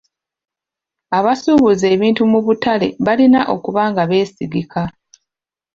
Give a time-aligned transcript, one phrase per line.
[1.17, 4.81] Abasuubuza ebintu mu butale balina okuba nga beesigika.